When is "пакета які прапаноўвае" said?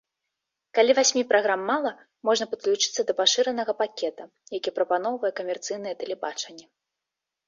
3.81-5.31